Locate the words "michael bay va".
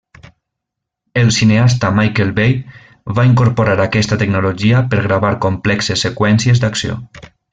1.97-3.27